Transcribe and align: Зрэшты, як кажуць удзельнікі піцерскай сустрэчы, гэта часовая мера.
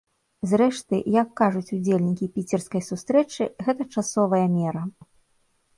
Зрэшты, 0.51 0.95
як 1.15 1.29
кажуць 1.41 1.73
удзельнікі 1.77 2.31
піцерскай 2.39 2.81
сустрэчы, 2.89 3.43
гэта 3.69 3.81
часовая 3.95 4.45
мера. 4.57 4.83